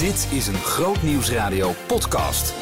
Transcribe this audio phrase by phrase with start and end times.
[0.00, 2.54] Dit is een Groot Nieuwsradio podcast.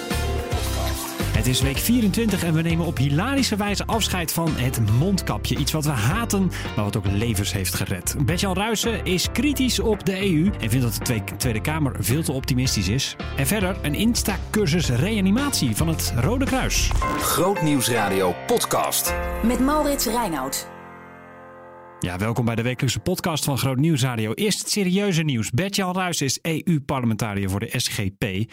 [1.36, 5.56] Het is week 24 en we nemen op hilarische wijze afscheid van het mondkapje.
[5.56, 8.16] Iets wat we haten, maar wat ook levens heeft gered.
[8.24, 12.32] Bertjan Ruijsen is kritisch op de EU en vindt dat de Tweede Kamer veel te
[12.32, 13.16] optimistisch is.
[13.36, 16.90] En verder een Insta-cursus reanimatie van het Rode Kruis.
[17.18, 19.14] Groot Nieuwsradio podcast.
[19.42, 20.77] Met Maurits Reinoud.
[22.00, 24.32] Ja, welkom bij de wekelijkse podcast van Groot Nieuws Radio.
[24.32, 25.50] Eerst het serieuze nieuws.
[25.50, 28.52] Bert-Jan Ruijs is EU-parlementariër voor de SGP.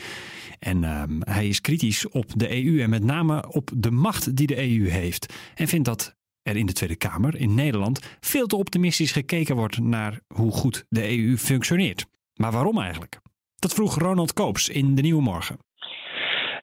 [0.60, 4.48] En ehm, hij is kritisch op de EU en met name op de macht die
[4.48, 5.34] de EU heeft.
[5.56, 9.80] En vindt dat er in de Tweede Kamer in Nederland veel te optimistisch gekeken wordt
[9.80, 12.06] naar hoe goed de EU functioneert.
[12.34, 13.20] Maar waarom eigenlijk?
[13.56, 15.58] Dat vroeg Ronald Koops in De Nieuwe Morgen.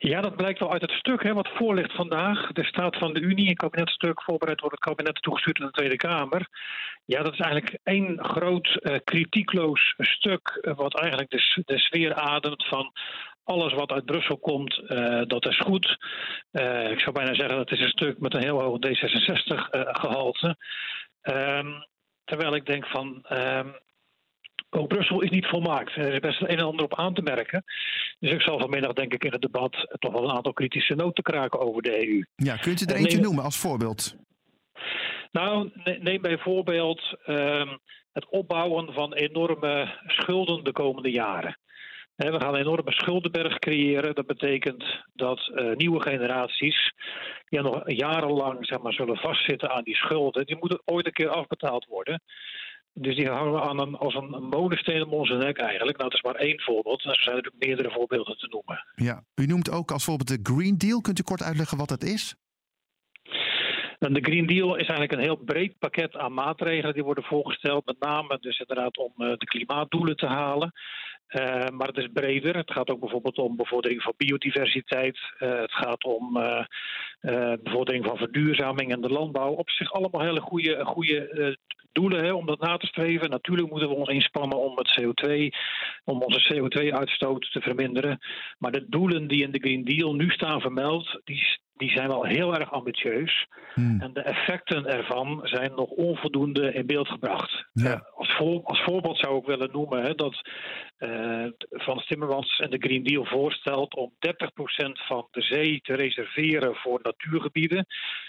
[0.05, 2.53] Ja, dat blijkt wel uit het stuk hè, wat voorligt vandaag.
[2.53, 5.97] De Staat van de Unie, een kabinetstuk voorbereid door het kabinet toegestuurd in de Tweede
[5.97, 6.49] Kamer.
[7.05, 12.15] Ja, dat is eigenlijk één groot uh, kritiekloos stuk, uh, wat eigenlijk de, de sfeer
[12.15, 12.93] ademt van
[13.45, 15.97] alles wat uit Brussel komt, uh, dat is goed.
[16.91, 20.57] ik zou bijna zeggen dat is een stuk met een heel hoog D66-gehalte.
[21.23, 21.87] Um,
[22.25, 23.75] terwijl ik denk van, um,
[24.75, 25.97] ook Brussel is niet volmaakt.
[25.97, 27.65] Er is best een en ander op aan te merken.
[28.19, 31.23] Dus ik zal vanmiddag, denk ik, in het debat toch wel een aantal kritische noten
[31.23, 32.25] kraken over de EU.
[32.37, 33.27] Ja, kunt u er eentje neem...
[33.27, 34.17] noemen als voorbeeld?
[35.31, 37.79] Nou, neem bijvoorbeeld um,
[38.13, 41.57] het opbouwen van enorme schulden de komende jaren.
[42.17, 44.15] We gaan een enorme schuldenberg creëren.
[44.15, 46.93] Dat betekent dat uh, nieuwe generaties
[47.49, 50.47] ja, nog jarenlang zeg maar, zullen vastzitten aan die schulden.
[50.47, 52.23] Die moeten ooit een keer afbetaald worden.
[52.95, 55.99] Dus die hangen we aan een, als een molensteen om onze nek eigenlijk.
[55.99, 57.05] Nou, dat is maar één voorbeeld.
[57.05, 58.85] Er zijn natuurlijk meerdere voorbeelden te noemen.
[58.95, 61.01] Ja, u noemt ook als voorbeeld de Green Deal.
[61.01, 62.35] Kunt u kort uitleggen wat dat is?
[63.99, 67.87] De Green Deal is eigenlijk een heel breed pakket aan maatregelen die worden voorgesteld.
[67.87, 70.73] Met name dus inderdaad om de klimaatdoelen te halen.
[71.33, 72.57] Uh, maar het is breder.
[72.57, 75.19] Het gaat ook bijvoorbeeld om bevordering van biodiversiteit.
[75.39, 76.65] Uh, het gaat om uh,
[77.63, 79.53] bevordering van verduurzaming en de landbouw.
[79.53, 81.57] Op zich allemaal hele goede, goede
[81.93, 83.31] doelen hè, om dat na te streven.
[83.31, 85.49] Natuurlijk moeten we ons inspannen om het CO2,
[86.05, 88.19] om onze CO2-uitstoot te verminderen.
[88.59, 92.25] Maar de doelen die in de Green Deal nu staan vermeld, die, die zijn wel
[92.25, 93.47] heel erg ambitieus.
[93.75, 94.01] Hmm.
[94.01, 97.65] En de effecten ervan zijn nog onvoldoende in beeld gebracht.
[97.73, 97.95] Ja.
[97.95, 100.49] Uh, als, voor, als, voorbeeld zou ik willen noemen hè, dat
[100.99, 104.21] uh, Frans Timmermans en de Green Deal voorstelt om 30%
[104.93, 107.87] van de zee te reserveren voor natuurgebieden.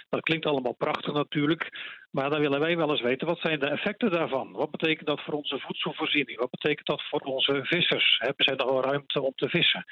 [0.09, 1.69] Dat klinkt allemaal prachtig natuurlijk.
[2.15, 4.51] Maar dan willen wij wel eens weten, wat zijn de effecten daarvan?
[4.51, 6.39] Wat betekent dat voor onze voedselvoorziening?
[6.39, 8.15] Wat betekent dat voor onze vissers?
[8.19, 9.85] Hebben zij nog wel ruimte om te vissen?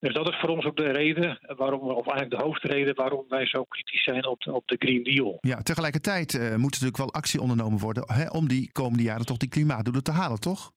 [0.00, 3.46] Dus dat is voor ons ook de reden waarom of eigenlijk de hoofdreden waarom wij
[3.46, 5.38] zo kritisch zijn op de, op de Green Deal.
[5.40, 9.36] Ja, tegelijkertijd uh, moet natuurlijk wel actie ondernomen worden hè, om die komende jaren toch
[9.36, 10.72] die klimaatdoelen te halen, toch?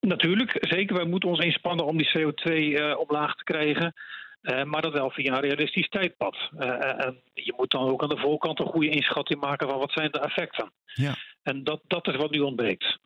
[0.00, 0.96] Natuurlijk, zeker.
[0.96, 3.94] Wij moeten ons inspannen om die CO2 uh, omlaag te krijgen.
[4.42, 6.36] Uh, maar dat wel via een realistisch tijdpad.
[6.58, 9.92] Uh, en je moet dan ook aan de voorkant een goede inschatting maken van wat
[9.92, 10.72] zijn de effecten.
[10.84, 11.16] Ja.
[11.42, 12.98] En dat, dat is wat nu ontbreekt.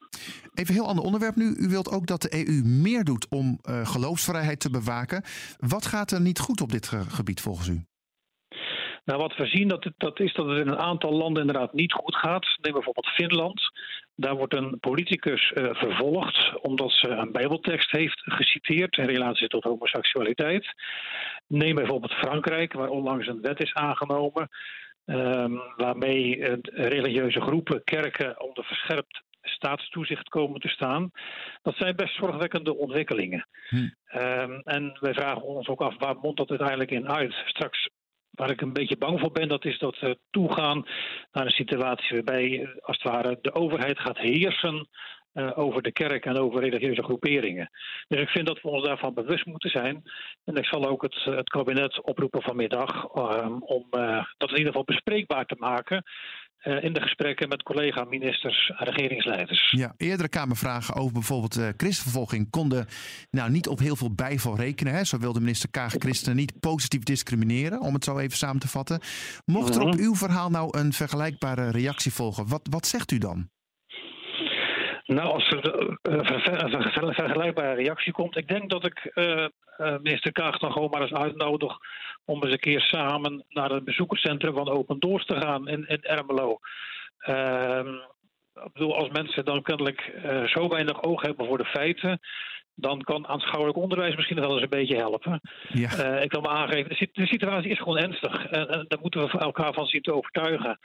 [0.55, 1.55] Even een heel ander onderwerp nu.
[1.56, 5.23] U wilt ook dat de EU meer doet om uh, geloofsvrijheid te bewaken.
[5.59, 7.84] Wat gaat er niet goed op dit gebied volgens u?
[9.05, 11.93] Nou, wat we zien, dat, dat is dat het in een aantal landen inderdaad niet
[11.93, 12.47] goed gaat.
[12.61, 13.63] Neem bijvoorbeeld Finland.
[14.17, 19.65] Daar wordt een politicus uh, vervolgd omdat ze een bijbeltekst heeft geciteerd in relatie tot
[19.65, 20.75] homoseksualiteit.
[21.47, 24.49] Neem bijvoorbeeld Frankrijk, waar onlangs een wet is aangenomen...
[25.07, 31.11] Um, waarmee uh, religieuze groepen, kerken onder verscherpt staatstoezicht komen te staan.
[31.63, 33.47] Dat zijn best zorgwekkende ontwikkelingen.
[33.69, 33.77] Hm.
[34.19, 37.35] Um, en wij vragen ons ook af waar mondt dat uiteindelijk in uit?
[37.47, 37.89] Straks
[38.34, 40.87] Waar ik een beetje bang voor ben, dat is dat we toegaan
[41.33, 44.89] naar een situatie waarbij als het ware de overheid gaat heersen
[45.34, 47.71] uh, over de kerk en over religieuze groeperingen.
[48.09, 50.03] Dus ik vind dat we ons daarvan bewust moeten zijn.
[50.45, 54.73] En ik zal ook het, het kabinet oproepen vanmiddag uh, om uh, dat in ieder
[54.73, 56.05] geval bespreekbaar te maken.
[56.65, 59.71] Uh, in de gesprekken met collega-ministers en regeringsleiders.
[59.71, 62.87] Ja, eerdere Kamervragen over bijvoorbeeld uh, christenvervolging konden
[63.31, 64.94] nou niet op heel veel bijval rekenen.
[64.94, 65.05] Hè.
[65.05, 69.00] Zo wilde minister Kaag christenen niet positief discrimineren, om het zo even samen te vatten.
[69.44, 73.49] Mocht er op uw verhaal nou een vergelijkbare reactie volgen, wat, wat zegt u dan?
[75.06, 79.47] Nou, als er een vergelijkbare reactie komt, ik denk dat ik uh,
[79.79, 81.79] minister Kaag dan gewoon maar eens uitnodig
[82.25, 86.03] om eens een keer samen naar het bezoekerscentrum van Open Doors te gaan in, in
[86.03, 86.59] Ermelo.
[87.27, 87.81] Uh,
[88.55, 90.12] ik bedoel, als mensen dan kennelijk
[90.47, 92.21] zo weinig oog hebben voor de feiten,
[92.75, 95.41] dan kan aanschouwelijk onderwijs misschien wel eens een beetje helpen.
[95.69, 96.17] Ja.
[96.17, 98.47] Uh, ik kan me aangeven, de, de situatie is gewoon ernstig.
[98.47, 100.79] En, en daar moeten we elkaar van zien te overtuigen.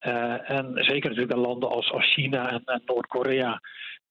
[0.00, 3.60] Uh, en zeker natuurlijk in landen als, als China en, en Noord-Korea.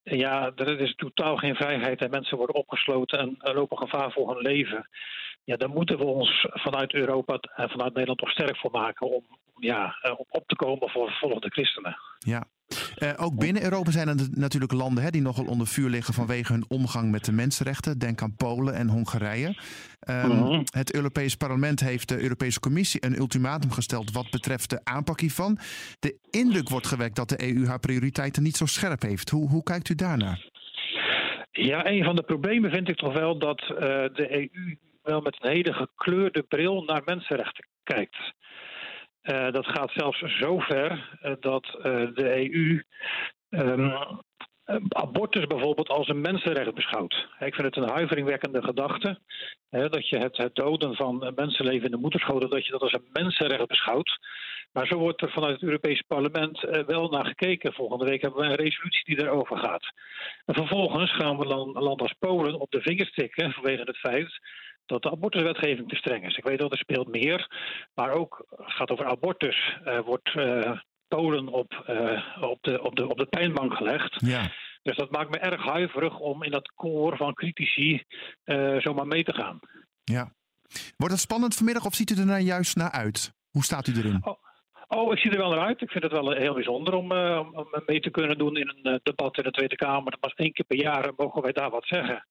[0.04, 4.42] ja, er is totaal geen vrijheid en mensen worden opgesloten en lopen gevaar voor hun
[4.42, 4.90] leven.
[5.44, 9.24] Ja, daar moeten we ons vanuit Europa en vanuit Nederland toch sterk voor maken om
[9.60, 9.96] ja,
[10.30, 11.98] op te komen voor vervolgde christenen.
[12.20, 12.44] Ja,
[13.04, 16.52] uh, ook binnen Europa zijn er natuurlijk landen hè, die nogal onder vuur liggen vanwege
[16.52, 18.00] hun omgang met de mensenrechten.
[18.00, 19.56] Denk aan Polen en Hongarije.
[20.10, 25.20] Um, Het Europees Parlement heeft de Europese Commissie een ultimatum gesteld wat betreft de aanpak
[25.20, 25.58] hiervan.
[26.00, 29.30] De indruk wordt gewekt dat de EU haar prioriteiten niet zo scherp heeft.
[29.30, 30.50] Hoe, hoe kijkt u daarnaar?
[31.52, 35.38] Ja, een van de problemen vind ik toch wel dat uh, de EU wel met
[35.40, 38.18] een hele gekleurde bril naar mensenrechten kijkt.
[39.28, 41.84] Uh, dat gaat zelfs zo ver uh, dat uh,
[42.14, 42.84] de EU
[43.50, 43.94] um,
[44.90, 47.28] abortus bijvoorbeeld als een mensenrecht beschouwt.
[47.40, 49.20] Ik vind het een huiveringwekkende gedachte
[49.70, 53.10] dat je het, het, doden van mensenleven in de moederscholen dat je dat als een
[53.12, 54.20] mensenrecht beschouwt.
[54.72, 57.74] Maar zo wordt er vanuit het Europese parlement wel naar gekeken.
[57.74, 59.92] Volgende week hebben we een resolutie die daarover gaat.
[60.46, 64.40] En vervolgens gaan we een land als Polen op de vingers tikken vanwege het feit
[64.88, 66.38] dat de abortuswetgeving te streng is.
[66.38, 67.52] Ik weet dat er speelt meer,
[67.94, 69.78] maar ook het gaat over abortus.
[69.86, 74.16] Uh, wordt uh, Polen op, uh, op, de, op, de, op de pijnbank gelegd.
[74.26, 74.52] Ja.
[74.84, 78.04] Dus dat maakt me erg huiverig om in dat koor van critici
[78.78, 79.60] zomaar mee te gaan.
[80.04, 80.34] Ja.
[80.98, 83.34] Wordt het spannend vanmiddag of ziet u er nou juist naar uit?
[83.50, 84.20] Hoe staat u erin?
[84.22, 84.46] Oh.
[84.88, 85.82] Oh, ik zie er wel naar uit.
[85.82, 89.00] Ik vind het wel heel bijzonder om, uh, om mee te kunnen doen in een
[89.04, 90.12] debat in de Tweede Kamer.
[90.12, 92.26] Dat was één keer per jaar mogen wij daar wat zeggen.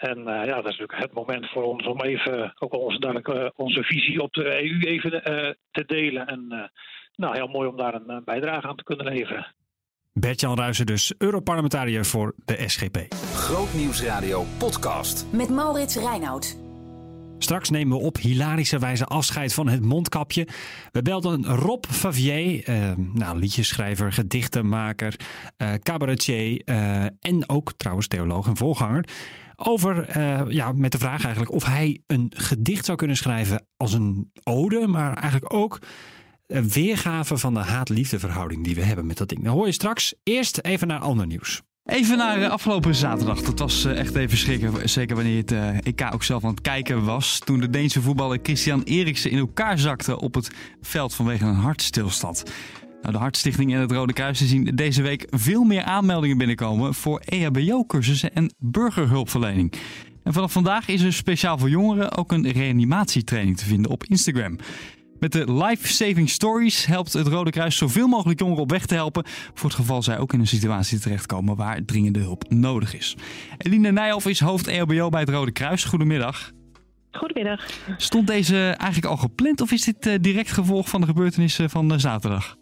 [0.00, 3.48] En uh, ja, dat is natuurlijk het moment voor ons om even ook onze, uh,
[3.56, 6.26] onze visie op de EU even uh, te delen.
[6.26, 6.70] En
[7.16, 9.54] nou, heel mooi om daar een bijdrage aan te kunnen leveren.
[10.12, 12.96] Bert-Jan Ruijsen dus, Europarlementariër voor de SGP.
[13.34, 15.32] Grootnieuwsradio podcast.
[15.32, 16.58] Met Maurits Reinoud.
[17.38, 20.48] Straks nemen we op hilarische wijze afscheid van het mondkapje.
[20.92, 25.16] We belden Rob Favier, uh, nou, liedjeschrijver, gedichtenmaker,
[25.58, 29.04] uh, cabaretier uh, en ook trouwens theoloog en voorganger.
[29.62, 30.20] Over,
[30.52, 34.86] ja, met de vraag eigenlijk of hij een gedicht zou kunnen schrijven als een ode,
[34.86, 35.78] maar eigenlijk ook
[36.46, 38.18] een weergave van de haat-liefde
[38.62, 39.44] die we hebben met dat ding.
[39.44, 40.14] Dat hoor je straks.
[40.22, 41.62] Eerst even naar ander nieuws.
[41.84, 43.40] Even naar uh, afgelopen zaterdag.
[43.40, 44.88] Dat was echt even schrikken.
[44.88, 45.52] Zeker wanneer het
[45.82, 47.38] EK ook zelf aan het kijken was.
[47.38, 52.42] Toen de Deense voetballer Christian Eriksen in elkaar zakte op het veld vanwege een hartstilstand.
[53.00, 57.20] Nou, de Hartstichting en het Rode Kruis zien deze week veel meer aanmeldingen binnenkomen voor
[57.24, 59.72] EHBO-cursussen en burgerhulpverlening.
[60.24, 64.56] En vanaf vandaag is er speciaal voor jongeren ook een reanimatietraining te vinden op Instagram.
[65.18, 68.94] Met de Life Saving Stories helpt het Rode Kruis zoveel mogelijk jongeren op weg te
[68.94, 69.24] helpen.
[69.54, 73.16] Voor het geval zij ook in een situatie terechtkomen waar dringende hulp nodig is.
[73.58, 75.84] Eline Nijhoff is hoofd EHBO bij het Rode Kruis.
[75.84, 76.52] Goedemiddag.
[77.10, 77.70] Goedemiddag.
[77.96, 81.92] Stond deze eigenlijk al gepland of is dit eh, direct gevolg van de gebeurtenissen van
[81.92, 82.58] eh, zaterdag?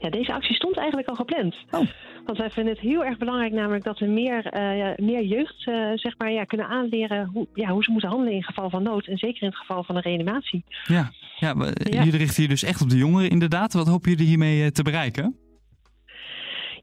[0.00, 1.56] Ja, deze actie stond eigenlijk al gepland.
[1.70, 1.86] Oh.
[2.24, 5.90] Want wij vinden het heel erg belangrijk namelijk dat we meer, uh, meer jeugd uh,
[5.94, 9.06] zeg maar, ja, kunnen aanleren hoe, ja, hoe ze moeten handelen in geval van nood.
[9.06, 10.64] En zeker in het geval van een reanimatie.
[10.84, 12.04] Ja, ja, ja.
[12.04, 13.72] jullie richten je dus echt op de jongeren inderdaad.
[13.72, 15.36] Wat hopen jullie hiermee te bereiken?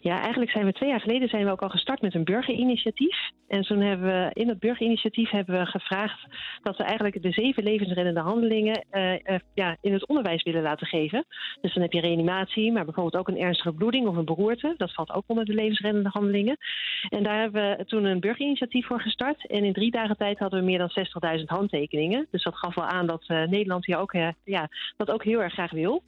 [0.08, 3.18] Ja, eigenlijk zijn we twee jaar geleden zijn we ook al gestart met een burgerinitiatief.
[3.48, 6.26] En toen hebben we in het burgerinitiatief hebben we gevraagd
[6.62, 9.20] dat we eigenlijk de zeven levensreddende handelingen uh, uh,
[9.54, 11.26] ja, in het onderwijs willen laten geven.
[11.62, 14.74] Dus dan heb je reanimatie, maar bijvoorbeeld ook een ernstige bloeding of een beroerte.
[14.78, 16.58] Dat valt ook onder de levensreddende handelingen.
[17.10, 19.48] En daar hebben we toen een burgerinitiatief voor gestart.
[19.48, 20.92] En in drie dagen tijd hadden we meer dan
[21.40, 22.28] 60.000 handtekeningen.
[22.32, 24.68] Dus dat gaf wel aan dat uh, Nederland hier ook, ja,
[24.98, 26.04] dat ook heel erg graag wil.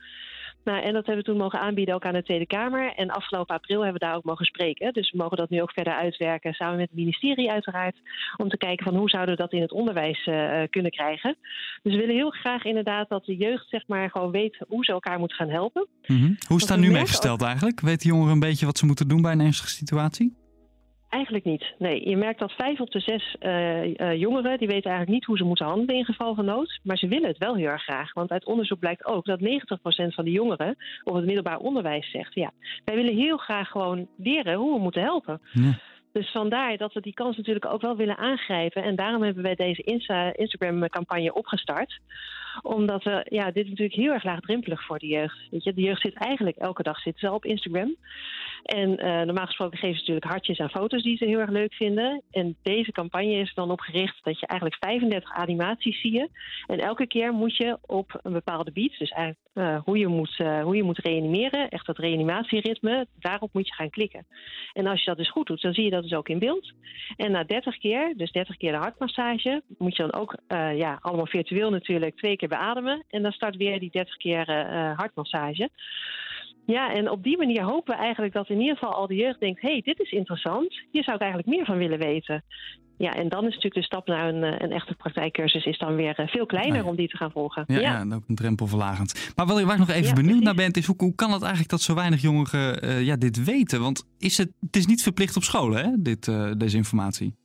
[0.70, 2.94] Nou, en dat hebben we toen mogen aanbieden ook aan de Tweede Kamer.
[2.96, 4.94] En afgelopen april hebben we daar ook mogen spreken.
[4.94, 7.96] Dus we mogen dat nu ook verder uitwerken, samen met het ministerie uiteraard.
[8.38, 11.38] Om te kijken van hoe zouden we dat in het onderwijs uh, kunnen krijgen.
[11.84, 14.92] Dus we willen heel graag inderdaad dat de jeugd zeg maar gewoon weet hoe ze
[14.92, 15.88] elkaar moeten gaan helpen.
[16.06, 16.38] Mm -hmm.
[16.48, 17.80] Hoe is nu mee gesteld eigenlijk?
[17.80, 20.49] Weten jongeren een beetje wat ze moeten doen bij een ernstige situatie?
[21.10, 21.74] Eigenlijk niet.
[21.78, 25.26] Nee, je merkt dat vijf op de zes uh, uh, jongeren die weten eigenlijk niet
[25.26, 26.80] hoe ze moeten handelen in geval van nood.
[26.84, 28.14] Maar ze willen het wel heel erg graag.
[28.14, 29.44] Want uit onderzoek blijkt ook dat 90%
[30.08, 32.52] van de jongeren op het middelbaar onderwijs zegt: ja,
[32.86, 35.42] wij willen heel graag gewoon leren hoe we moeten helpen.
[35.52, 35.80] Ja.
[36.12, 38.84] Dus vandaar dat we die kans natuurlijk ook wel willen aangrijpen.
[38.84, 42.00] En daarom hebben wij deze Insta Instagram-campagne opgestart.
[42.62, 45.38] Omdat we, ja, dit is natuurlijk heel erg laagdrempelig voor de jeugd.
[45.52, 47.96] Weet je, de jeugd zit eigenlijk elke dag zitten ze op Instagram.
[48.64, 51.74] En uh, normaal gesproken geven ze natuurlijk hartjes en foto's die ze heel erg leuk
[51.74, 52.22] vinden.
[52.32, 56.30] En deze campagne is dan op gericht dat je eigenlijk 35 animaties zie je.
[56.68, 60.40] En elke keer moet je op een bepaalde beat, dus eigenlijk uh, hoe, je moet,
[60.40, 64.26] uh, hoe je moet reanimeren, echt dat reanimatieritme, daarop moet je gaan klikken.
[64.74, 66.72] En als je dat dus goed doet, dan zie je dat dus ook in beeld.
[67.16, 70.36] En na 30 keer, dus 30 keer de hartmassage, moet je dan ook,
[70.76, 73.04] ja, allemaal virtueel natuurlijk, twee keer beademen.
[73.10, 74.46] En dan start weer die 30 keer
[74.96, 75.70] hartmassage.
[76.66, 79.40] Ja, en op die manier hopen we eigenlijk dat in ieder geval al de jeugd
[79.40, 80.80] denkt: hé, hey, dit is interessant.
[80.92, 82.44] Hier zou ik eigenlijk meer van willen weten.
[83.00, 86.28] Ja, en dan is natuurlijk de stap naar een, een echte praktijkcursus is dan weer
[86.28, 87.64] veel kleiner om die te gaan volgen.
[87.68, 88.04] Ja, ja.
[88.10, 89.32] ja ook een drempelverlagend.
[89.36, 91.82] Maar waar ik nog even benieuwd naar ben, is hoe, hoe kan het eigenlijk dat
[91.82, 93.82] zo weinig jongeren uh, ja, dit weten?
[93.82, 97.36] Want is het, het is niet verplicht op scholen, hè, dit, uh, deze informatie?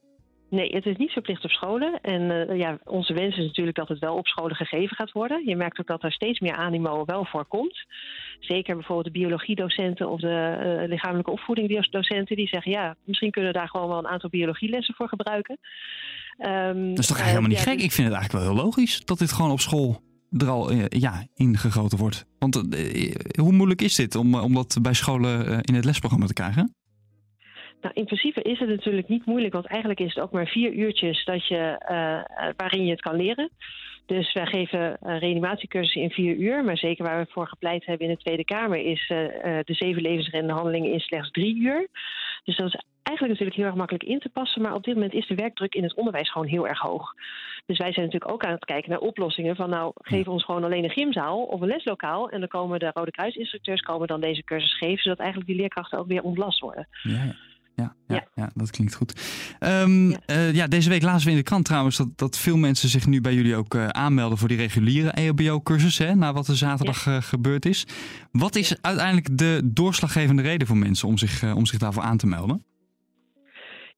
[0.54, 2.00] Nee, het is niet verplicht op scholen.
[2.00, 5.46] En uh, ja, onze wens is natuurlijk dat het wel op scholen gegeven gaat worden.
[5.46, 7.86] Je merkt ook dat er steeds meer animo wel voor komt.
[8.40, 13.58] Zeker bijvoorbeeld de biologiedocenten of de uh, lichamelijke opvoedingdocenten die zeggen: ja, misschien kunnen we
[13.58, 15.58] daar gewoon wel een aantal biologielessen voor gebruiken.
[16.38, 17.80] Um, dat is toch helemaal niet ja, gek?
[17.80, 20.00] Ik vind het eigenlijk wel heel logisch dat dit gewoon op school
[20.38, 22.26] er al uh, ja, ingegoten wordt.
[22.38, 22.54] Want
[23.38, 26.74] hoe moeilijk is dit om, om dat bij scholen in het lesprogramma te krijgen?
[27.84, 30.72] Nou, in principe is het natuurlijk niet moeilijk, want eigenlijk is het ook maar vier
[30.72, 31.56] uurtjes dat je,
[31.90, 33.50] uh, waarin je het kan leren.
[34.06, 36.64] Dus wij geven uh, reanimatiecursussen in vier uur.
[36.64, 39.18] Maar zeker waar we voor gepleit hebben in de Tweede Kamer is uh,
[39.64, 41.88] de zeven levensreddende handelingen in slechts drie uur.
[42.44, 44.62] Dus dat is eigenlijk natuurlijk heel erg makkelijk in te passen.
[44.62, 47.14] Maar op dit moment is de werkdruk in het onderwijs gewoon heel erg hoog.
[47.66, 50.64] Dus wij zijn natuurlijk ook aan het kijken naar oplossingen van nou, geef ons gewoon
[50.64, 52.28] alleen een gymzaal of een leslokaal.
[52.30, 55.98] En dan komen de Rode Kruisinstructeurs komen dan deze cursus geven, zodat eigenlijk die leerkrachten
[55.98, 56.88] ook weer ontlast worden.
[57.02, 57.34] Ja
[57.74, 58.50] ja, ja, ja.
[58.54, 59.20] dat klinkt goed.
[59.60, 60.18] Um, ja.
[60.26, 60.66] Uh, ja.
[60.66, 63.34] deze week lazen we in de krant trouwens dat, dat veel mensen zich nu bij
[63.34, 67.86] jullie ook uh, aanmelden voor die reguliere EHBO-cursus, na wat er zaterdag uh, gebeurd is.
[68.30, 72.26] Wat is uiteindelijk de doorslaggevende reden voor mensen om zich, om zich daarvoor aan te
[72.26, 72.64] melden?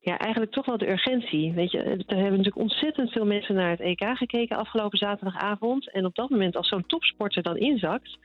[0.06, 1.52] Ja, eigenlijk toch wel de urgentie.
[1.52, 5.90] Weet je, er hebben natuurlijk ontzettend veel mensen naar het EK gekeken afgelopen zaterdagavond.
[5.90, 8.18] En op dat moment, als zo'n topsporter dan inzakt,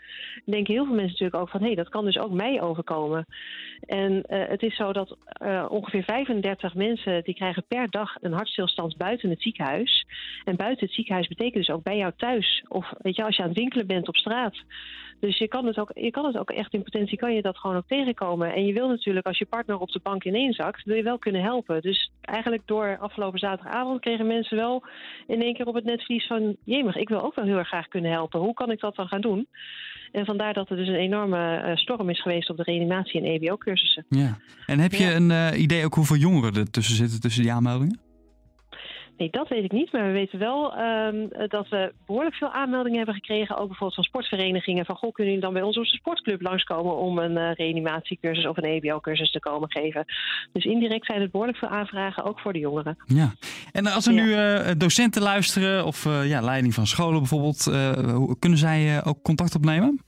[0.46, 3.26] denken heel veel mensen natuurlijk ook van hé, hey, dat kan dus ook mij overkomen.
[3.86, 8.34] En uh, het is zo dat uh, ongeveer 35 mensen die krijgen per dag een
[8.34, 10.06] hartstilstand buiten het ziekenhuis.
[10.44, 12.64] En buiten het ziekenhuis betekent dus ook bij jou thuis.
[12.68, 14.56] Of weet je, als je aan het winkelen bent op straat.
[15.22, 17.58] Dus je kan, het ook, je kan het ook echt in potentie, kan je dat
[17.58, 18.54] gewoon ook tegenkomen.
[18.54, 21.42] En je wil natuurlijk, als je partner op de bank ineenzakt, wil je wel kunnen
[21.42, 21.82] helpen.
[21.82, 24.84] Dus eigenlijk door afgelopen zaterdagavond kregen mensen wel
[25.28, 26.56] in één keer op het netvlies van...
[26.64, 28.40] jemig, ik wil ook wel heel erg graag kunnen helpen.
[28.40, 29.48] Hoe kan ik dat dan gaan doen?
[30.12, 33.26] En vandaar dat er dus een enorme uh, storm is geweest op de reanimatie- en
[33.26, 34.06] EBO-cursussen.
[34.10, 35.16] Ja, en heb je ja.
[35.16, 38.00] een uh, idee ook hoeveel jongeren er tussen zitten, tussen die aanmeldingen?
[39.22, 39.92] Nee, dat weet ik niet.
[39.92, 43.56] Maar we weten wel um, dat we behoorlijk veel aanmeldingen hebben gekregen.
[43.56, 44.86] Ook bijvoorbeeld van sportverenigingen.
[44.86, 48.48] Van goh, kunnen jullie dan bij ons op de sportclub langskomen om een uh, reanimatiecursus
[48.48, 50.06] of een EBO-cursus te komen geven.
[50.52, 52.98] Dus indirect zijn het behoorlijk veel aanvragen, ook voor de jongeren.
[53.06, 53.34] Ja,
[53.72, 54.24] en als er ja.
[54.24, 57.64] nu uh, docenten luisteren of uh, ja, leiding van scholen bijvoorbeeld,
[58.40, 60.02] kunnen zij ook contact opnemen?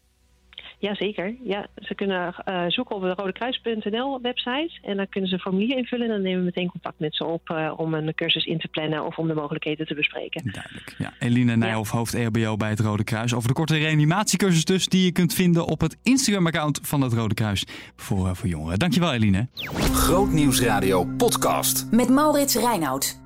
[0.84, 1.36] Jazeker.
[1.44, 5.78] Ja, ze kunnen uh, zoeken op de rodekruis.nl website en dan kunnen ze een formulier
[5.78, 6.08] invullen.
[6.08, 8.68] En dan nemen we meteen contact met ze op uh, om een cursus in te
[8.68, 10.52] plannen of om de mogelijkheden te bespreken.
[10.52, 10.96] Duidelijk.
[10.98, 11.98] Ja, Eline Nijhoff, ja.
[11.98, 13.34] hoofd EHBO bij het Rode Kruis.
[13.34, 17.34] Over de korte reanimatiecursus dus, die je kunt vinden op het Instagram-account van het Rode
[17.34, 18.80] Kruis voor, uh, voor jongeren.
[18.80, 19.48] Dankjewel Eline.
[19.94, 21.88] Grootnieuwsradio podcast.
[21.92, 23.23] Met Maurits Reinoud.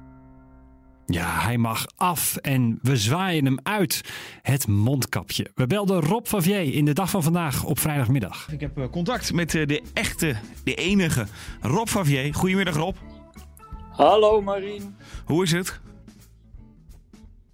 [1.09, 4.01] Ja, hij mag af en we zwaaien hem uit.
[4.41, 5.51] Het mondkapje.
[5.55, 8.47] We belden Rob Favier in de dag van vandaag op vrijdagmiddag.
[8.51, 11.25] Ik heb contact met de echte, de enige
[11.61, 12.33] Rob Favier.
[12.33, 12.95] Goedemiddag Rob.
[13.91, 14.95] Hallo Marien.
[15.25, 15.79] Hoe is het?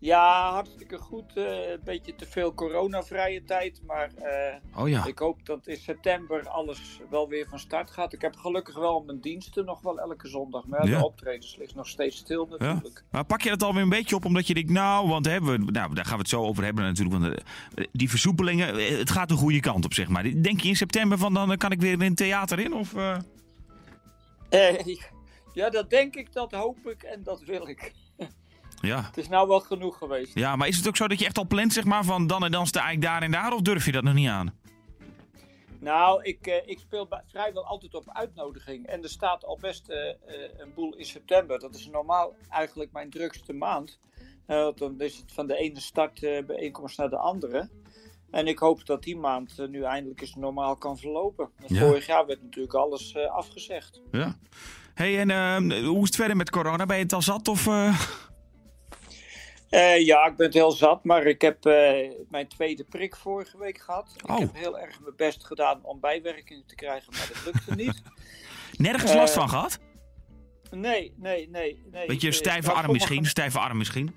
[0.04, 1.32] Ja, hartstikke goed.
[1.36, 3.82] Uh, een beetje te veel coronavrije tijd.
[3.86, 5.06] Maar uh, oh ja.
[5.06, 8.14] ik hoop dat in september alles wel weer van start gaat.
[8.14, 10.66] Ik heb gelukkig wel mijn diensten nog wel elke zondag.
[10.68, 10.98] Maar ja.
[10.98, 12.98] de optredens ligt nog steeds stil natuurlijk.
[12.98, 13.08] Ja.
[13.12, 15.58] Maar pak je dat alweer een beetje op omdat je denkt, nou, want hè, we,
[15.58, 17.22] nou, daar gaan we het zo over hebben natuurlijk.
[17.22, 17.36] Want
[17.76, 20.42] de, die versoepelingen, het gaat de goede kant op, zeg maar.
[20.42, 22.74] Denk je in september van dan kan ik weer in het theater in?
[22.74, 22.94] Of,
[25.54, 27.92] ja, dat denk ik, dat hoop ik en dat wil ik.
[28.88, 29.02] Ja.
[29.02, 30.36] Het is nou wel genoeg geweest.
[30.36, 32.44] Ja, maar is het ook zo dat je echt al plant, zeg maar, van dan
[32.44, 34.54] en dan sta ik daar en daar, of durf je dat nog niet aan?
[35.80, 38.88] Nou, ik, uh, ik speel vrijwel altijd op uitnodiging.
[38.88, 40.14] En er staat al best uh, uh,
[40.58, 41.60] een boel in september.
[41.60, 44.00] Dat is normaal eigenlijk mijn drukste maand.
[44.76, 47.70] dan is het van de ene startbijeenkomst naar de andere.
[48.32, 51.50] En ik hoop dat die maand nu eindelijk eens normaal kan verlopen.
[51.68, 51.80] Ja.
[51.80, 54.02] Vorig jaar werd natuurlijk alles afgezegd.
[54.12, 54.38] Ja.
[54.94, 56.86] hey, en ehm, hoe is het verder met corona?
[56.86, 57.68] Ben je het al zat of...
[59.74, 61.74] Uh, ja, ik ben het heel zat, maar ik heb uh,
[62.30, 64.16] mijn tweede prik vorige week gehad.
[64.26, 64.36] Oh.
[64.36, 68.02] Ik heb heel erg mijn best gedaan om bijwerkingen te krijgen, maar dat lukte niet.
[68.88, 69.80] Nergens uh, last van gehad?
[70.72, 71.84] Nee, nee, nee.
[71.92, 72.08] nee.
[72.08, 74.16] Beetje stijve arm misschien, stijve arm misschien?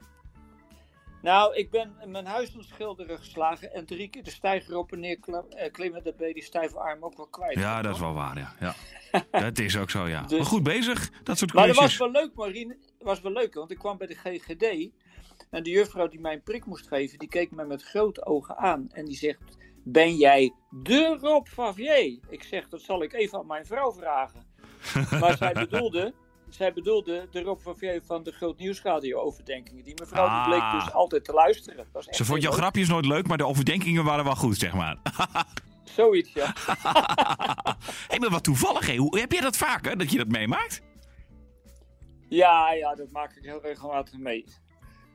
[1.23, 5.01] Nou, ik ben mijn huis aan schilderen geslagen en drie keer de stijger op en
[5.01, 5.19] neer
[5.73, 7.59] klimmen, dan ben je die stijve arm ook wel kwijt.
[7.59, 8.55] Ja, dat is wel waar, ja.
[8.61, 8.75] ja.
[9.41, 10.23] dat is ook zo, ja.
[10.23, 12.77] Dus, maar goed bezig, dat soort Maar dat was wel leuk, Marien.
[12.99, 14.91] was wel leuk, want ik kwam bij de GGD
[15.50, 18.57] en de juffrouw die mij een prik moest geven, die keek me met grote ogen
[18.57, 18.88] aan.
[18.93, 19.38] En die zegt,
[19.85, 22.19] Ben jij de Rob Favier?
[22.28, 24.45] Ik zeg, dat zal ik even aan mijn vrouw vragen.
[25.21, 26.14] Maar zij bedoelde,
[26.49, 29.85] zij bedoelde de Rob Favier van de Groot Nieuwsradio overdenkingen.
[29.85, 30.47] Die mevrouw die Ah.
[30.49, 31.76] bleek dus altijd te luisteren.
[31.76, 32.61] Dat was echt Ze vond jouw leuk.
[32.61, 34.97] grapjes nooit leuk, maar de overdenkingen waren wel goed, zeg maar.
[35.97, 36.52] Zoiets, ja.
[38.09, 38.97] Hé, maar wat toevallig, hè?
[38.97, 40.83] Hoe, heb jij dat vaker, dat je dat meemaakt?
[42.28, 44.45] Ja, ja, dat maak ik heel regelmatig mee.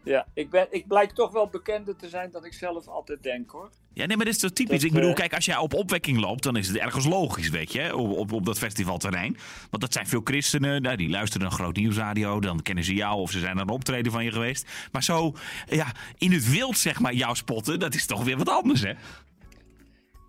[0.04, 3.50] Ja, ik, ben, ik blijk toch wel bekender te zijn dan ik zelf altijd denk,
[3.50, 3.70] hoor.
[3.94, 4.76] Ja, nee, maar dit is toch typisch.
[4.76, 7.50] Dat, ik bedoel, eh, kijk, als jij op opwekking loopt, dan is het ergens logisch,
[7.50, 9.38] weet je, op, op, op dat festivalterrein.
[9.70, 13.20] Want dat zijn veel christenen, nou, die luisteren naar groot nieuwsradio, dan kennen ze jou
[13.20, 14.70] of ze zijn naar een optreden van je geweest.
[14.92, 15.34] Maar zo,
[15.68, 18.94] ja, in het wild, zeg maar, jou spotten, dat is toch weer wat anders, hè?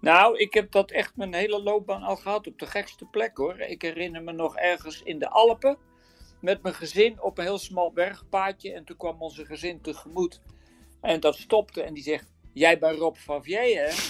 [0.00, 3.61] Nou, ik heb dat echt mijn hele loopbaan al gehad op de gekste plek hoor.
[3.61, 5.76] Ik herinner me nog ergens in de Alpen
[6.42, 8.72] met mijn gezin op een heel smal bergpaadje.
[8.72, 10.40] En toen kwam onze gezin tegemoet.
[11.00, 13.90] En dat stopte en die zegt, jij bent Rob Favier hè?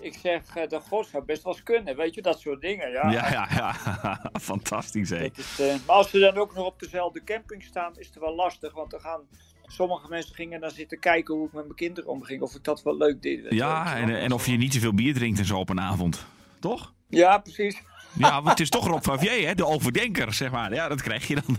[0.00, 2.90] Ik zeg, eh, dat god zou best wel eens kunnen, weet je, dat soort dingen.
[2.90, 4.30] Ja, Ja, ja, ja.
[4.40, 5.28] Fantastisch, hè?
[5.34, 8.34] Is, eh, maar als ze dan ook nog op dezelfde camping staan, is het wel
[8.34, 8.72] lastig.
[8.72, 9.20] Want dan gaan
[9.66, 12.42] sommige mensen gingen dan zitten kijken hoe ik met mijn kinderen omging.
[12.42, 13.46] Of ik dat wel leuk deed.
[13.48, 16.26] Ja, en, en of je niet te veel bier drinkt en zo op een avond.
[16.60, 16.92] Toch?
[17.08, 17.82] Ja, precies.
[18.16, 19.54] Ja, want het is toch Rob Favier, hè?
[19.54, 20.74] De overdenker, zeg maar.
[20.74, 21.58] Ja, dat krijg je dan.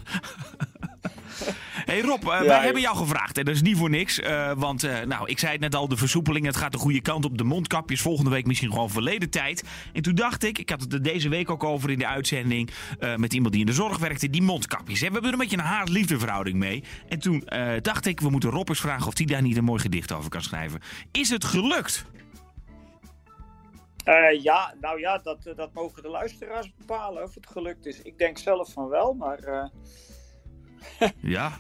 [1.86, 3.38] hey Rob, eh, wij hebben jou gevraagd.
[3.38, 4.20] En dat is niet voor niks.
[4.20, 7.02] eh, want, eh, nou, ik zei het net al, de versoepeling, het gaat de goede
[7.02, 7.38] kant op.
[7.38, 9.64] De mondkapjes volgende week misschien gewoon verleden tijd.
[9.94, 12.70] En toen dacht ik, ik had het er deze week ook over in de uitzending...
[13.16, 15.00] met iemand die in de zorg werkte, die mondkapjes.
[15.00, 15.08] Hè?
[15.08, 16.84] We hebben er een beetje een haat-liefde verhouding mee.
[17.10, 17.44] En toen
[17.82, 20.30] dacht ik, we moeten Rob eens vragen of hij daar niet een mooi gedicht over
[20.30, 20.82] kan schrijven.
[21.12, 22.06] Is het gelukt?
[24.06, 28.02] Eh, ja, nou ja, dat, eh, dat mogen de luisteraars bepalen of het gelukt is.
[28.02, 31.58] Ik denk zelf van wel, maar eh, Ja,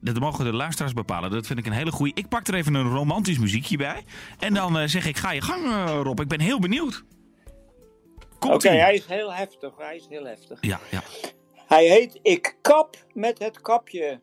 [0.00, 1.30] dat mogen de luisteraars bepalen.
[1.30, 2.14] Dat vind ik een hele goeie.
[2.14, 4.04] Ik pak er even een romantisch muziekje bij.
[4.38, 6.20] En dan zeg ik, ga je gang Rob.
[6.20, 7.04] Ik ben heel benieuwd.
[8.40, 9.76] oké, hij is heel heftig.
[9.76, 10.58] Hij is heel heftig.
[10.60, 11.02] Ja, ja.
[11.66, 14.20] Hij heet Ik kap met het kapje.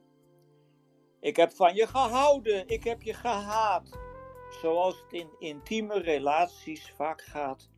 [1.21, 4.06] Ik heb van je gehouden, ik heb je gehaat.
[4.49, 7.69] Zoals het in intieme relaties vaak gaat.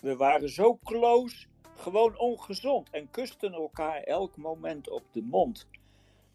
[0.00, 5.68] We waren zo close, gewoon ongezond en kusten elkaar elk moment op de mond.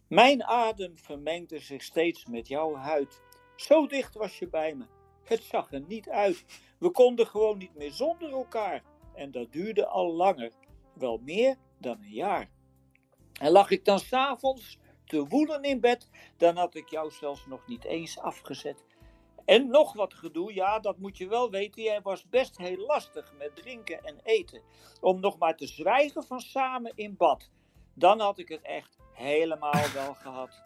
[0.07, 3.21] Mijn adem vermengde zich steeds met jouw huid.
[3.55, 4.85] Zo dicht was je bij me.
[5.23, 6.45] Het zag er niet uit.
[6.79, 8.83] We konden gewoon niet meer zonder elkaar.
[9.13, 10.51] En dat duurde al langer,
[10.93, 12.49] wel meer dan een jaar.
[13.39, 17.67] En lag ik dan s'avonds te woelen in bed, dan had ik jou zelfs nog
[17.67, 18.83] niet eens afgezet.
[19.49, 21.81] En nog wat gedoe, ja, dat moet je wel weten.
[21.81, 24.61] Jij was best heel lastig met drinken en eten.
[25.01, 27.49] Om nog maar te zwijgen van samen in bad.
[27.93, 30.63] Dan had ik het echt helemaal wel gehad.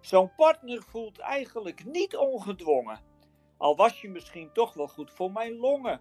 [0.00, 3.00] Zo'n partner voelt eigenlijk niet ongedwongen.
[3.56, 6.00] Al was je misschien toch wel goed voor mijn longen.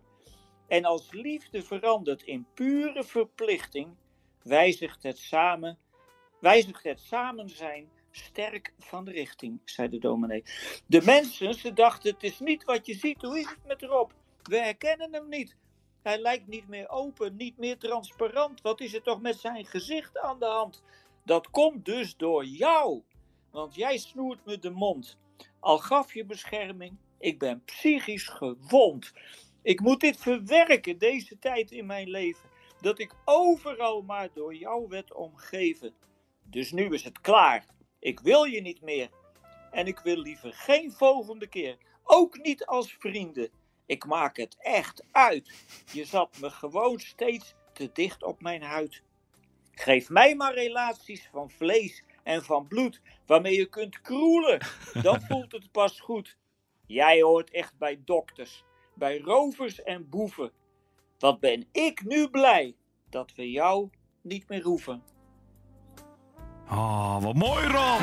[0.68, 3.96] En als liefde verandert in pure verplichting,
[4.42, 5.78] wijzigt het samen,
[6.39, 10.43] wijzigt het samen zijn sterk van richting, zei de dominee.
[10.86, 13.21] De mensen, ze dachten, het is niet wat je ziet.
[13.21, 14.12] Hoe is het met Rob?
[14.43, 15.56] We herkennen hem niet.
[16.02, 18.62] Hij lijkt niet meer open, niet meer transparant.
[18.62, 20.84] Wat is er toch met zijn gezicht aan de hand?
[21.26, 23.02] Dat komt dus door jou,
[23.52, 25.17] want jij snoert me de mond.
[25.60, 29.13] Al gaf je bescherming, ik ben psychisch gewond.
[29.62, 32.49] Ik moet dit verwerken, deze tijd in mijn leven.
[32.82, 35.93] Dat ik overal maar door jou werd omgeven.
[36.43, 37.65] Dus nu is het klaar.
[38.04, 39.10] Ik wil je niet meer.
[39.72, 41.78] En ik wil liever geen volgende keer.
[42.04, 43.50] Ook niet als vrienden.
[43.86, 45.52] Ik maak het echt uit.
[45.92, 49.02] Je zat me gewoon steeds te dicht op mijn huid.
[49.72, 54.66] Geef mij maar relaties van vlees en van bloed, waarmee je kunt kroelen.
[55.02, 56.38] Dan voelt het pas goed.
[56.86, 58.63] Jij hoort echt bij dokters,
[58.96, 60.52] bij rovers en boeven.
[61.20, 62.76] Wat ben ik nu blij
[63.10, 63.89] dat we jou
[64.22, 65.12] niet meer hoeven.
[66.76, 68.02] Oh, wat mooi Rob.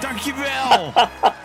[0.00, 0.92] Dankjewel.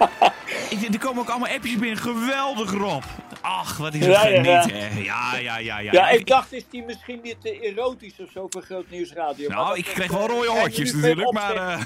[0.70, 1.98] ik, er komen ook allemaal appjes binnen.
[1.98, 3.04] Geweldig Rob.
[3.42, 4.66] Ach, wat is het Ja, ja, ja.
[4.96, 5.80] Ja, ja, ja.
[5.80, 5.92] ja.
[5.92, 9.50] Ja, ik dacht, is die misschien niet te erotisch of zo voor Groot Nieuwsradio?
[9.50, 11.56] Nou, dat ik kreeg wel rode veel natuurlijk, maar...
[11.56, 11.82] eh,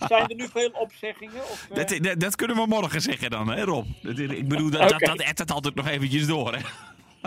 [0.08, 1.42] Zijn er nu veel opzeggingen?
[1.50, 1.76] Of, eh?
[1.76, 3.86] dat, dat, dat kunnen we morgen zeggen dan, hè Rob?
[4.02, 5.06] Dat- Ik bedoel, dat, dat, Oké.
[5.06, 6.60] dat ebt het altijd nog eventjes door, hè?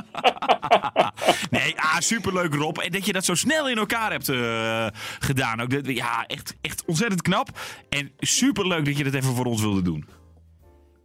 [1.49, 2.77] nee, ah, superleuk Rob.
[2.77, 4.87] En dat je dat zo snel in elkaar hebt eh,
[5.19, 5.61] gedaan.
[5.61, 7.49] Ook, Dat- ja, echt, echt ontzettend knap.
[7.89, 10.07] En superleuk dat je dat even voor ons wilde doen.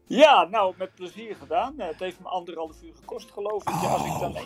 [0.07, 1.75] Ja, nou, met plezier gedaan.
[1.79, 3.75] Eh, Het heeft me anderhalf uur gekost, geloof ik.
[3.83, 4.41] Ja, als ik dan Oh.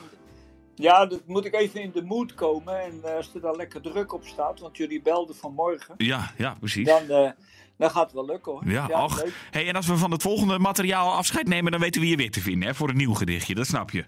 [0.75, 2.81] Ja, dat moet ik even in de mood komen.
[2.83, 5.95] En uh, als er dan lekker druk op staat, want jullie belden vanmorgen.
[5.97, 6.87] Ja, ja, precies.
[6.87, 7.31] Dan, uh,
[7.79, 8.63] dan gaat het wel lukken hoor.
[8.71, 9.09] Ja, ja.
[9.51, 12.31] Hey, en als we van het volgende materiaal afscheid nemen, dan weten we je weer
[12.31, 13.55] te vinden hè, voor een nieuw gedichtje.
[13.55, 14.05] Dat snap je.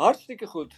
[0.00, 0.74] Hartstikke goed.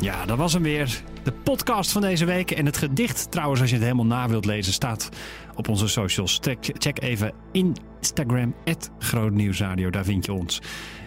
[0.00, 1.02] Ja, dat was hem weer.
[1.22, 2.50] De podcast van deze week.
[2.50, 5.08] En het gedicht, trouwens, als je het helemaal na wilt lezen, staat
[5.54, 6.40] op onze socials.
[6.78, 8.54] Check even Instagram,
[8.98, 9.90] Grootnieuwsradio.
[9.90, 10.60] Daar vind je ons.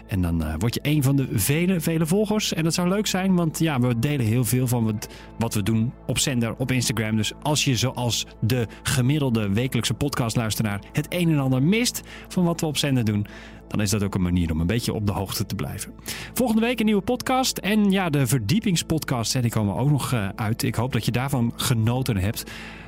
[0.08, 2.54] En dan uh, word je een van de vele, vele volgers.
[2.54, 5.00] En dat zou leuk zijn, want ja, we delen heel veel van
[5.38, 7.15] wat, we doen op zender, op Instagram.
[7.15, 12.62] Dus als je zoals de gemiddelde wekelijkse podcastluisteraar het een en ander mist van wat
[12.62, 13.26] we op zender doen,
[13.67, 15.93] dan is dat ook een manier om een beetje op de hoogte te blijven.
[16.34, 17.58] Volgende week een nieuwe podcast.
[17.58, 20.63] En ja, de verdiepingspodcast, die komen ook nog uh, uit.
[20.63, 22.43] Ik hoop dat je daarvan genoten hebt.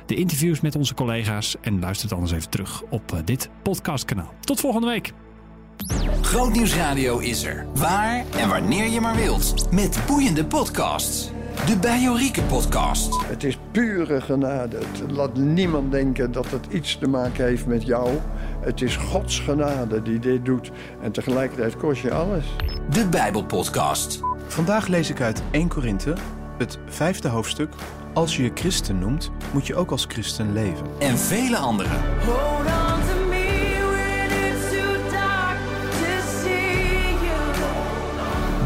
[0.06, 1.56] De interviews met onze collega's.
[1.60, 4.34] En luister het anders even terug op uh, dit podcastkanaal.
[4.40, 5.12] Tot volgende week.
[6.22, 7.66] Grootnieuwsradio is er.
[7.74, 9.72] Waar en wanneer je maar wilt.
[9.72, 11.30] Met boeiende podcasts.
[11.66, 13.26] De Bajorieke podcast.
[13.26, 14.78] Het is pure genade.
[15.08, 18.10] Laat niemand denken dat het iets te maken heeft met jou.
[18.60, 20.70] Het is Gods genade die dit doet.
[21.02, 22.44] En tegelijkertijd kost je alles.
[22.90, 24.20] De Bijbelpodcast.
[24.46, 26.14] Vandaag lees ik uit 1 Korinthe,
[26.58, 27.74] het vijfde hoofdstuk.
[28.12, 30.86] Als je je christen noemt, moet je ook als christen leven.
[30.98, 31.96] En vele andere.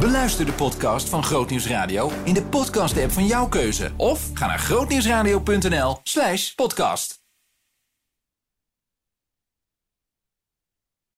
[0.05, 3.91] Beluister de podcast van Grootnieuws Radio in de podcast-app van jouw keuze.
[3.97, 7.24] Of ga naar grootnieuwsradio.nl slash podcast.